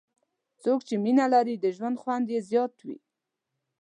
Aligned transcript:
څوک 0.61 0.79
چې 0.87 0.95
مینه 1.03 1.25
لري، 1.33 1.55
د 1.59 1.65
ژوند 1.75 1.97
خوند 2.01 2.25
یې 2.33 2.39
زیات 2.49 2.73
وي. 2.85 2.97